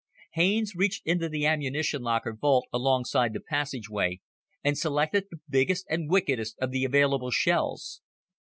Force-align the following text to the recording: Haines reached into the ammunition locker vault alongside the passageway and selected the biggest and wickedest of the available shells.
Haines 0.31 0.73
reached 0.75 1.05
into 1.05 1.29
the 1.29 1.45
ammunition 1.45 2.01
locker 2.01 2.33
vault 2.33 2.65
alongside 2.73 3.33
the 3.33 3.39
passageway 3.39 4.19
and 4.63 4.75
selected 4.75 5.25
the 5.29 5.37
biggest 5.47 5.85
and 5.91 6.09
wickedest 6.09 6.57
of 6.57 6.71
the 6.71 6.83
available 6.85 7.29
shells. 7.29 8.01